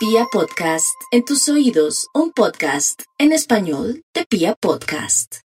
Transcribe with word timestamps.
Pia 0.00 0.24
Podcast, 0.32 0.98
en 1.10 1.26
tus 1.26 1.46
oídos, 1.50 2.08
un 2.14 2.32
podcast 2.32 3.02
en 3.18 3.32
español 3.32 4.02
de 4.14 4.24
Pia 4.24 4.54
Podcast. 4.54 5.40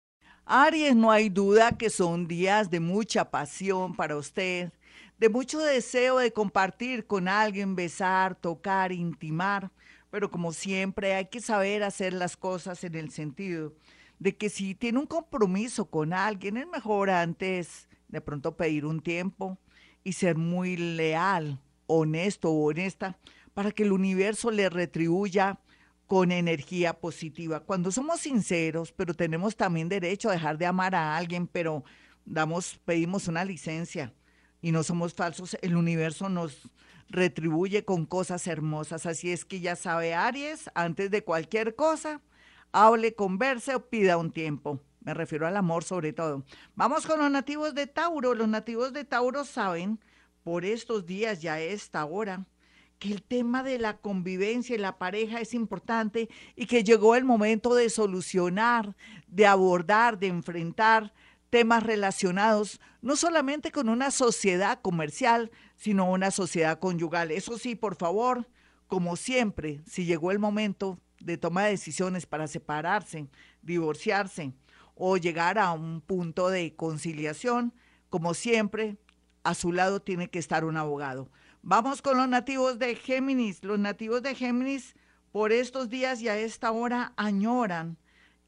Aries, 0.43 0.93
no 0.93 1.09
hay 1.09 1.29
duda 1.29 1.77
que 1.77 1.89
son 1.89 2.27
días 2.27 2.69
de 2.69 2.81
mucha 2.81 3.31
pasión 3.31 3.95
para 3.95 4.17
usted, 4.17 4.73
de 5.17 5.29
mucho 5.29 5.59
deseo 5.59 6.17
de 6.17 6.33
compartir 6.33 7.07
con 7.07 7.29
alguien, 7.29 7.77
besar, 7.77 8.35
tocar, 8.35 8.91
intimar, 8.91 9.71
pero 10.09 10.29
como 10.29 10.51
siempre 10.51 11.13
hay 11.13 11.27
que 11.27 11.39
saber 11.39 11.81
hacer 11.81 12.11
las 12.11 12.35
cosas 12.35 12.83
en 12.83 12.95
el 12.95 13.09
sentido 13.09 13.73
de 14.19 14.35
que 14.35 14.49
si 14.49 14.75
tiene 14.75 14.99
un 14.99 15.07
compromiso 15.07 15.85
con 15.85 16.11
alguien, 16.11 16.57
es 16.57 16.67
mejor 16.67 17.09
antes 17.09 17.87
de 18.09 18.19
pronto 18.19 18.57
pedir 18.57 18.85
un 18.85 18.99
tiempo 18.99 19.57
y 20.03 20.11
ser 20.11 20.35
muy 20.35 20.75
leal, 20.75 21.57
honesto 21.87 22.51
o 22.51 22.67
honesta 22.67 23.17
para 23.53 23.71
que 23.71 23.83
el 23.83 23.91
universo 23.91 24.51
le 24.51 24.69
retribuya 24.69 25.59
con 26.07 26.31
energía 26.31 26.93
positiva. 26.93 27.61
Cuando 27.61 27.91
somos 27.91 28.21
sinceros, 28.21 28.91
pero 28.91 29.13
tenemos 29.13 29.55
también 29.55 29.87
derecho 29.89 30.29
a 30.29 30.33
dejar 30.33 30.57
de 30.57 30.65
amar 30.65 30.93
a 30.93 31.15
alguien, 31.15 31.47
pero 31.47 31.83
damos, 32.25 32.79
pedimos 32.85 33.27
una 33.27 33.45
licencia 33.45 34.13
y 34.61 34.71
no 34.71 34.83
somos 34.83 35.13
falsos, 35.13 35.57
el 35.61 35.75
universo 35.75 36.29
nos 36.29 36.69
retribuye 37.09 37.83
con 37.83 38.05
cosas 38.05 38.45
hermosas. 38.47 39.05
Así 39.05 39.31
es 39.31 39.45
que 39.45 39.59
ya 39.59 39.75
sabe, 39.75 40.13
Aries, 40.13 40.69
antes 40.75 41.11
de 41.11 41.23
cualquier 41.23 41.75
cosa, 41.75 42.21
hable, 42.71 43.15
converse 43.15 43.75
o 43.75 43.89
pida 43.89 44.17
un 44.17 44.31
tiempo. 44.31 44.79
Me 45.01 45.13
refiero 45.13 45.47
al 45.47 45.57
amor 45.57 45.83
sobre 45.83 46.13
todo. 46.13 46.45
Vamos 46.75 47.07
con 47.07 47.19
los 47.19 47.31
nativos 47.31 47.73
de 47.73 47.87
Tauro. 47.87 48.35
Los 48.35 48.47
nativos 48.47 48.93
de 48.93 49.03
Tauro 49.03 49.45
saben 49.45 49.99
por 50.43 50.63
estos 50.63 51.05
días, 51.05 51.41
ya 51.41 51.59
esta 51.59 52.05
hora, 52.05 52.45
que 53.01 53.11
el 53.11 53.23
tema 53.23 53.63
de 53.63 53.79
la 53.79 53.97
convivencia 53.97 54.75
y 54.75 54.77
la 54.77 54.99
pareja 54.99 55.41
es 55.41 55.55
importante 55.55 56.29
y 56.55 56.67
que 56.67 56.83
llegó 56.83 57.15
el 57.15 57.23
momento 57.23 57.73
de 57.73 57.89
solucionar, 57.89 58.95
de 59.25 59.47
abordar, 59.47 60.19
de 60.19 60.27
enfrentar 60.27 61.11
temas 61.49 61.81
relacionados 61.81 62.79
no 63.01 63.15
solamente 63.15 63.71
con 63.71 63.89
una 63.89 64.11
sociedad 64.11 64.81
comercial, 64.83 65.49
sino 65.77 66.11
una 66.11 66.29
sociedad 66.29 66.77
conyugal. 66.77 67.31
Eso 67.31 67.57
sí, 67.57 67.73
por 67.75 67.95
favor, 67.95 68.47
como 68.85 69.15
siempre, 69.15 69.81
si 69.87 70.05
llegó 70.05 70.29
el 70.29 70.37
momento 70.37 70.99
de 71.19 71.39
tomar 71.39 71.71
decisiones 71.71 72.27
para 72.27 72.47
separarse, 72.47 73.25
divorciarse 73.63 74.53
o 74.93 75.17
llegar 75.17 75.57
a 75.57 75.71
un 75.71 76.01
punto 76.01 76.49
de 76.49 76.75
conciliación, 76.75 77.73
como 78.11 78.35
siempre, 78.35 78.97
a 79.43 79.55
su 79.55 79.71
lado 79.71 80.03
tiene 80.03 80.29
que 80.29 80.37
estar 80.37 80.65
un 80.65 80.77
abogado. 80.77 81.31
Vamos 81.63 82.01
con 82.01 82.17
los 82.17 82.27
nativos 82.27 82.79
de 82.79 82.95
Géminis. 82.95 83.63
Los 83.63 83.77
nativos 83.77 84.23
de 84.23 84.33
Géminis 84.33 84.95
por 85.31 85.51
estos 85.51 85.89
días 85.89 86.19
y 86.19 86.27
a 86.27 86.35
esta 86.35 86.71
hora 86.71 87.13
añoran, 87.17 87.97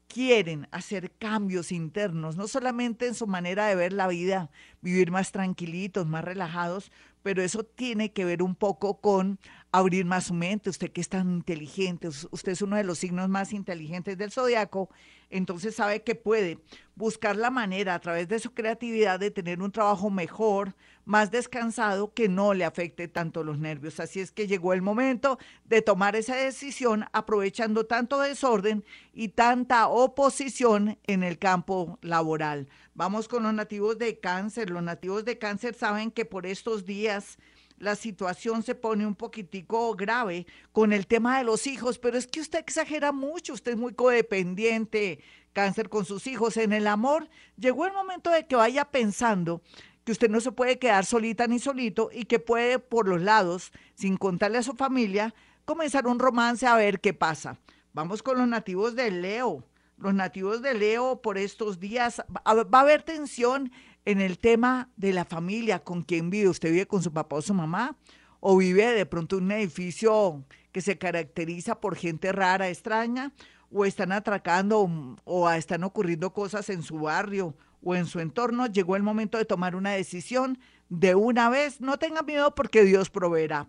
quieren 0.08 0.66
hacer 0.72 1.12
cambios 1.12 1.70
internos, 1.70 2.36
no 2.36 2.48
solamente 2.48 3.06
en 3.06 3.14
su 3.14 3.28
manera 3.28 3.66
de 3.66 3.76
ver 3.76 3.92
la 3.92 4.08
vida, 4.08 4.50
vivir 4.80 5.12
más 5.12 5.30
tranquilitos, 5.30 6.06
más 6.06 6.24
relajados, 6.24 6.90
pero 7.22 7.40
eso 7.42 7.62
tiene 7.64 8.12
que 8.12 8.24
ver 8.24 8.42
un 8.42 8.56
poco 8.56 9.00
con 9.00 9.38
abrir 9.74 10.04
más 10.04 10.26
su 10.26 10.34
mente. 10.34 10.70
Usted 10.70 10.92
que 10.92 11.00
es 11.00 11.08
tan 11.08 11.28
inteligente, 11.32 12.06
usted 12.06 12.52
es 12.52 12.62
uno 12.62 12.76
de 12.76 12.84
los 12.84 12.98
signos 12.98 13.28
más 13.28 13.52
inteligentes 13.52 14.16
del 14.16 14.30
zodiaco, 14.30 14.88
entonces 15.30 15.74
sabe 15.74 16.04
que 16.04 16.14
puede 16.14 16.60
buscar 16.94 17.34
la 17.34 17.50
manera 17.50 17.96
a 17.96 17.98
través 17.98 18.28
de 18.28 18.38
su 18.38 18.54
creatividad 18.54 19.18
de 19.18 19.32
tener 19.32 19.60
un 19.60 19.72
trabajo 19.72 20.10
mejor, 20.10 20.76
más 21.04 21.32
descansado, 21.32 22.14
que 22.14 22.28
no 22.28 22.54
le 22.54 22.64
afecte 22.64 23.08
tanto 23.08 23.42
los 23.42 23.58
nervios. 23.58 23.98
Así 23.98 24.20
es 24.20 24.30
que 24.30 24.46
llegó 24.46 24.74
el 24.74 24.80
momento 24.80 25.40
de 25.64 25.82
tomar 25.82 26.14
esa 26.14 26.36
decisión 26.36 27.06
aprovechando 27.12 27.84
tanto 27.84 28.20
desorden 28.20 28.84
y 29.12 29.30
tanta 29.30 29.88
oposición 29.88 30.98
en 31.02 31.24
el 31.24 31.36
campo 31.36 31.98
laboral. 32.00 32.68
Vamos 32.94 33.26
con 33.26 33.42
los 33.42 33.52
nativos 33.52 33.98
de 33.98 34.20
cáncer. 34.20 34.70
Los 34.70 34.84
nativos 34.84 35.24
de 35.24 35.36
cáncer 35.36 35.74
saben 35.74 36.12
que 36.12 36.24
por 36.24 36.46
estos 36.46 36.84
días 36.84 37.38
la 37.78 37.96
situación 37.96 38.62
se 38.62 38.74
pone 38.74 39.06
un 39.06 39.14
poquitico 39.14 39.94
grave 39.94 40.46
con 40.72 40.92
el 40.92 41.06
tema 41.06 41.38
de 41.38 41.44
los 41.44 41.66
hijos, 41.66 41.98
pero 41.98 42.16
es 42.16 42.26
que 42.26 42.40
usted 42.40 42.60
exagera 42.60 43.12
mucho, 43.12 43.52
usted 43.52 43.72
es 43.72 43.78
muy 43.78 43.94
codependiente, 43.94 45.20
cáncer 45.52 45.88
con 45.88 46.04
sus 46.04 46.26
hijos. 46.26 46.56
En 46.56 46.72
el 46.72 46.86
amor 46.86 47.28
llegó 47.56 47.86
el 47.86 47.92
momento 47.92 48.30
de 48.30 48.46
que 48.46 48.56
vaya 48.56 48.84
pensando 48.84 49.62
que 50.04 50.12
usted 50.12 50.28
no 50.28 50.40
se 50.40 50.52
puede 50.52 50.78
quedar 50.78 51.04
solita 51.04 51.46
ni 51.46 51.58
solito 51.58 52.10
y 52.12 52.26
que 52.26 52.38
puede 52.38 52.78
por 52.78 53.08
los 53.08 53.22
lados, 53.22 53.72
sin 53.94 54.16
contarle 54.16 54.58
a 54.58 54.62
su 54.62 54.74
familia, 54.74 55.34
comenzar 55.64 56.06
un 56.06 56.18
romance 56.18 56.66
a 56.66 56.76
ver 56.76 57.00
qué 57.00 57.14
pasa. 57.14 57.58
Vamos 57.92 58.22
con 58.22 58.38
los 58.38 58.48
nativos 58.48 58.94
de 58.94 59.10
Leo. 59.10 59.64
Los 60.04 60.12
nativos 60.12 60.60
de 60.60 60.74
Leo 60.74 61.22
por 61.22 61.38
estos 61.38 61.80
días 61.80 62.22
va 62.28 62.42
a 62.44 62.80
haber 62.80 63.02
tensión 63.04 63.72
en 64.04 64.20
el 64.20 64.38
tema 64.38 64.90
de 64.98 65.14
la 65.14 65.24
familia, 65.24 65.82
con 65.82 66.02
quién 66.02 66.28
vive. 66.28 66.50
¿Usted 66.50 66.72
vive 66.72 66.86
con 66.86 67.02
su 67.02 67.10
papá 67.10 67.36
o 67.36 67.40
su 67.40 67.54
mamá? 67.54 67.96
¿O 68.38 68.58
vive 68.58 68.92
de 68.92 69.06
pronto 69.06 69.38
un 69.38 69.50
edificio 69.50 70.44
que 70.72 70.82
se 70.82 70.98
caracteriza 70.98 71.80
por 71.80 71.96
gente 71.96 72.32
rara, 72.32 72.68
extraña? 72.68 73.32
¿O 73.72 73.86
están 73.86 74.12
atracando 74.12 75.16
o 75.24 75.50
están 75.50 75.84
ocurriendo 75.84 76.34
cosas 76.34 76.68
en 76.68 76.82
su 76.82 76.98
barrio 76.98 77.56
o 77.82 77.94
en 77.94 78.04
su 78.04 78.20
entorno? 78.20 78.66
Llegó 78.66 78.96
el 78.96 79.02
momento 79.02 79.38
de 79.38 79.46
tomar 79.46 79.74
una 79.74 79.92
decisión 79.92 80.58
de 80.90 81.14
una 81.14 81.48
vez. 81.48 81.80
No 81.80 81.98
tenga 81.98 82.22
miedo 82.22 82.54
porque 82.54 82.84
Dios 82.84 83.08
proveerá. 83.08 83.68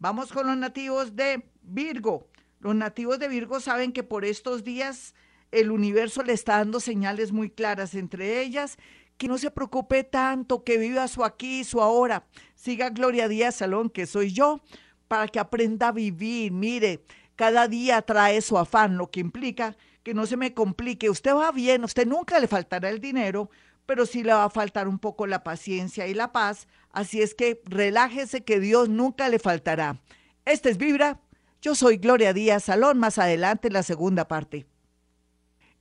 Vamos 0.00 0.32
con 0.32 0.48
los 0.48 0.56
nativos 0.56 1.14
de 1.14 1.48
Virgo. 1.62 2.26
Los 2.58 2.74
nativos 2.74 3.20
de 3.20 3.28
Virgo 3.28 3.60
saben 3.60 3.92
que 3.92 4.02
por 4.02 4.24
estos 4.24 4.64
días 4.64 5.14
el 5.60 5.70
universo 5.70 6.22
le 6.22 6.32
está 6.32 6.58
dando 6.58 6.80
señales 6.80 7.32
muy 7.32 7.50
claras, 7.50 7.94
entre 7.94 8.42
ellas 8.42 8.76
que 9.16 9.28
no 9.28 9.38
se 9.38 9.50
preocupe 9.50 10.04
tanto, 10.04 10.62
que 10.62 10.76
viva 10.76 11.08
su 11.08 11.24
aquí, 11.24 11.64
su 11.64 11.80
ahora. 11.80 12.26
Siga 12.54 12.90
Gloria 12.90 13.28
Díaz 13.28 13.56
Salón, 13.56 13.88
que 13.88 14.06
soy 14.06 14.32
yo, 14.32 14.60
para 15.08 15.28
que 15.28 15.38
aprenda 15.38 15.88
a 15.88 15.92
vivir. 15.92 16.52
Mire, 16.52 17.02
cada 17.34 17.66
día 17.68 18.02
trae 18.02 18.40
su 18.42 18.58
afán, 18.58 18.98
lo 18.98 19.10
que 19.10 19.20
implica 19.20 19.76
que 20.02 20.14
no 20.14 20.26
se 20.26 20.36
me 20.36 20.54
complique. 20.54 21.10
Usted 21.10 21.34
va 21.34 21.50
bien, 21.50 21.82
usted 21.82 22.06
nunca 22.06 22.38
le 22.38 22.46
faltará 22.46 22.90
el 22.90 23.00
dinero, 23.00 23.50
pero 23.86 24.06
sí 24.06 24.22
le 24.22 24.32
va 24.32 24.44
a 24.44 24.50
faltar 24.50 24.86
un 24.86 25.00
poco 25.00 25.26
la 25.26 25.42
paciencia 25.42 26.06
y 26.06 26.14
la 26.14 26.30
paz. 26.30 26.68
Así 26.92 27.22
es 27.22 27.34
que 27.34 27.60
relájese 27.64 28.44
que 28.44 28.60
Dios 28.60 28.88
nunca 28.88 29.28
le 29.28 29.38
faltará. 29.38 30.00
Este 30.44 30.70
es 30.70 30.78
Vibra. 30.78 31.20
Yo 31.60 31.74
soy 31.74 31.96
Gloria 31.96 32.32
Díaz 32.32 32.64
Salón. 32.64 32.98
Más 32.98 33.18
adelante 33.18 33.68
la 33.68 33.82
segunda 33.82 34.28
parte. 34.28 34.66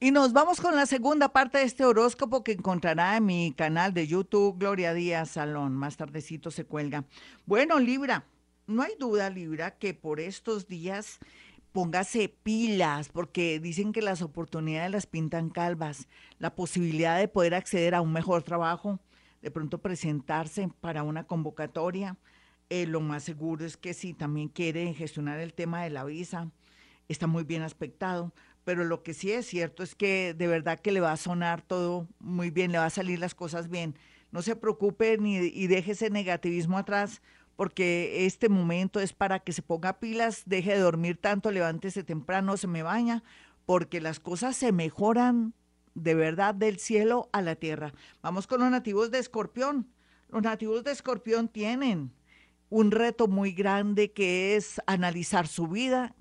Y 0.05 0.11
nos 0.11 0.33
vamos 0.33 0.61
con 0.61 0.75
la 0.75 0.85
segunda 0.85 1.29
parte 1.29 1.57
de 1.57 1.63
este 1.63 1.83
horóscopo 1.83 2.43
que 2.43 2.51
encontrará 2.51 3.17
en 3.17 3.25
mi 3.25 3.53
canal 3.57 3.91
de 3.91 4.05
YouTube, 4.05 4.59
Gloria 4.59 4.93
Díaz 4.93 5.31
Salón. 5.31 5.73
Más 5.73 5.97
tardecito 5.97 6.51
se 6.51 6.63
cuelga. 6.63 7.05
Bueno, 7.47 7.79
Libra, 7.79 8.23
no 8.67 8.83
hay 8.83 8.91
duda, 8.99 9.31
Libra, 9.31 9.71
que 9.71 9.95
por 9.95 10.19
estos 10.19 10.67
días 10.67 11.17
póngase 11.71 12.29
pilas, 12.29 13.09
porque 13.09 13.59
dicen 13.59 13.93
que 13.93 14.03
las 14.03 14.21
oportunidades 14.21 14.91
las 14.91 15.07
pintan 15.07 15.49
calvas. 15.49 16.07
La 16.37 16.53
posibilidad 16.53 17.17
de 17.17 17.27
poder 17.27 17.55
acceder 17.55 17.95
a 17.95 18.01
un 18.01 18.13
mejor 18.13 18.43
trabajo, 18.43 18.99
de 19.41 19.49
pronto 19.49 19.79
presentarse 19.79 20.69
para 20.81 21.01
una 21.01 21.23
convocatoria. 21.23 22.15
Eh, 22.69 22.85
lo 22.85 23.01
más 23.01 23.23
seguro 23.23 23.65
es 23.65 23.75
que 23.75 23.95
si 23.95 24.13
también 24.13 24.49
quiere 24.49 24.93
gestionar 24.93 25.39
el 25.39 25.55
tema 25.55 25.81
de 25.81 25.89
la 25.89 26.03
visa, 26.03 26.51
está 27.07 27.25
muy 27.25 27.43
bien 27.43 27.63
aspectado 27.63 28.33
pero 28.65 28.83
lo 28.83 29.03
que 29.03 29.13
sí 29.13 29.31
es 29.31 29.45
cierto 29.45 29.83
es 29.83 29.95
que 29.95 30.33
de 30.33 30.47
verdad 30.47 30.79
que 30.79 30.91
le 30.91 30.99
va 30.99 31.13
a 31.13 31.17
sonar 31.17 31.61
todo 31.61 32.09
muy 32.19 32.49
bien, 32.49 32.71
le 32.71 32.79
va 32.79 32.85
a 32.85 32.89
salir 32.89 33.19
las 33.19 33.35
cosas 33.35 33.69
bien. 33.69 33.95
No 34.31 34.41
se 34.41 34.55
preocupe 34.55 35.17
y 35.21 35.67
deje 35.67 35.91
ese 35.93 36.09
negativismo 36.09 36.77
atrás, 36.77 37.21
porque 37.55 38.25
este 38.25 38.49
momento 38.49 38.99
es 38.99 39.13
para 39.13 39.39
que 39.39 39.53
se 39.53 39.61
ponga 39.61 39.99
pilas, 39.99 40.43
deje 40.45 40.71
de 40.71 40.79
dormir 40.79 41.17
tanto, 41.17 41.51
levántese 41.51 42.03
temprano, 42.03 42.57
se 42.57 42.67
me 42.67 42.83
baña, 42.83 43.23
porque 43.65 44.01
las 44.01 44.19
cosas 44.19 44.57
se 44.57 44.71
mejoran 44.71 45.53
de 45.93 46.15
verdad 46.15 46.53
del 46.53 46.79
cielo 46.79 47.29
a 47.31 47.41
la 47.41 47.55
tierra. 47.55 47.93
Vamos 48.21 48.47
con 48.47 48.59
los 48.59 48.71
nativos 48.71 49.11
de 49.11 49.19
Escorpión. 49.19 49.87
Los 50.27 50.41
nativos 50.41 50.83
de 50.83 50.91
Escorpión 50.91 51.47
tienen 51.47 52.11
un 52.69 52.91
reto 52.91 53.27
muy 53.27 53.53
grande 53.53 54.11
que 54.11 54.55
es 54.55 54.81
analizar 54.87 55.47
su 55.47 55.67
vida, 55.67 56.15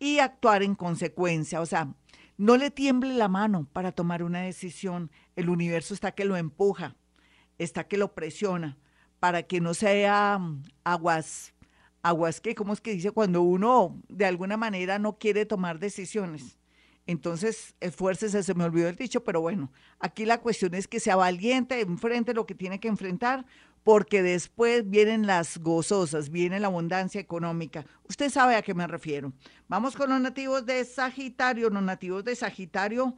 y 0.00 0.18
actuar 0.18 0.64
en 0.64 0.74
consecuencia. 0.74 1.60
O 1.60 1.66
sea, 1.66 1.94
no 2.36 2.56
le 2.56 2.72
tiemble 2.72 3.14
la 3.14 3.28
mano 3.28 3.68
para 3.72 3.92
tomar 3.92 4.24
una 4.24 4.40
decisión. 4.40 5.12
El 5.36 5.48
universo 5.48 5.94
está 5.94 6.10
que 6.12 6.24
lo 6.24 6.36
empuja, 6.36 6.96
está 7.58 7.86
que 7.86 7.96
lo 7.96 8.14
presiona 8.14 8.76
para 9.20 9.42
que 9.42 9.60
no 9.60 9.74
sea 9.74 10.38
mm, 10.38 10.62
aguas, 10.82 11.54
aguas 12.02 12.40
que, 12.40 12.54
¿cómo 12.54 12.72
es 12.72 12.80
que 12.80 12.94
dice? 12.94 13.12
Cuando 13.12 13.42
uno 13.42 14.00
de 14.08 14.24
alguna 14.24 14.56
manera 14.56 14.98
no 14.98 15.18
quiere 15.18 15.46
tomar 15.46 15.78
decisiones. 15.78 16.56
Entonces, 17.06 17.74
esfuércese, 17.80 18.42
se 18.42 18.54
me 18.54 18.64
olvidó 18.64 18.88
el 18.88 18.96
dicho, 18.96 19.24
pero 19.24 19.40
bueno, 19.40 19.72
aquí 19.98 20.24
la 20.24 20.40
cuestión 20.40 20.74
es 20.74 20.86
que 20.86 21.00
sea 21.00 21.16
valiente, 21.16 21.80
enfrente 21.80 22.34
lo 22.34 22.46
que 22.46 22.54
tiene 22.54 22.78
que 22.80 22.88
enfrentar, 22.88 23.44
porque 23.82 24.22
después 24.22 24.88
vienen 24.88 25.26
las 25.26 25.58
gozosas, 25.58 26.30
viene 26.30 26.60
la 26.60 26.68
abundancia 26.68 27.20
económica. 27.20 27.84
Usted 28.08 28.30
sabe 28.30 28.56
a 28.56 28.62
qué 28.62 28.74
me 28.74 28.86
refiero. 28.86 29.32
Vamos 29.68 29.96
con 29.96 30.10
los 30.10 30.20
nativos 30.20 30.66
de 30.66 30.84
Sagitario. 30.84 31.70
Los 31.70 31.82
nativos 31.82 32.24
de 32.24 32.36
Sagitario, 32.36 33.16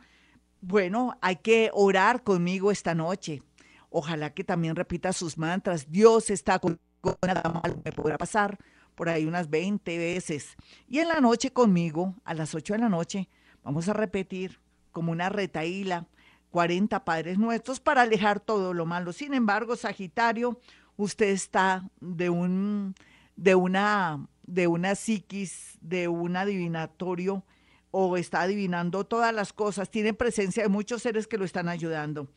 bueno, 0.61 1.19
hay 1.21 1.37
que 1.37 1.71
orar 1.73 2.23
conmigo 2.23 2.71
esta 2.71 2.95
noche. 2.95 3.43
Ojalá 3.91 4.33
que 4.33 4.45
también 4.45 4.77
repita 4.77 5.13
sus 5.13 5.37
mantras. 5.37 5.91
Dios 5.91 6.31
está 6.31 6.59
con 6.59 6.79
nada 7.27 7.43
malo 7.51 7.81
me 7.85 7.91
podrá 7.91 8.17
pasar 8.17 8.57
por 8.95 9.09
ahí 9.09 9.27
unas 9.27 9.51
20 9.51 9.99
veces. 9.99 10.57
Y 10.89 11.01
en 11.01 11.09
la 11.09 11.21
noche 11.21 11.53
conmigo, 11.53 12.15
a 12.25 12.35
las 12.35 12.55
8 12.55 12.75
de 12.75 12.79
la 12.79 12.89
noche, 12.89 13.29
vamos 13.63 13.89
a 13.89 13.93
repetir 13.93 14.61
como 14.93 15.13
una 15.13 15.29
retaíla 15.29 16.07
40 16.53 17.05
padres 17.05 17.39
nuestros 17.39 17.81
para 17.81 18.03
alejar 18.03 18.39
todo 18.39 18.75
lo 18.75 18.87
malo. 18.87 19.13
Sin 19.13 19.35
embargo, 19.35 19.75
Sagitario, 19.75 20.61
usted 20.97 21.31
está 21.31 21.91
de 22.01 22.31
un 22.31 22.95
de 23.35 23.57
una 23.57 24.29
de 24.45 24.67
una 24.67 24.95
psiquis, 24.95 25.79
de 25.81 26.07
un 26.09 26.37
adivinatorio 26.37 27.43
o 27.91 28.17
está 28.17 28.43
adivinando 28.43 29.05
todas 29.05 29.35
las 29.35 29.53
cosas, 29.53 29.91
tiene 29.91 30.15
presencia 30.15 30.63
de 30.63 30.69
muchos 30.69 31.03
seres 31.03 31.27
que 31.27 31.39
lo 31.39 31.45
están 31.45 31.69
ayudando. 31.69 32.29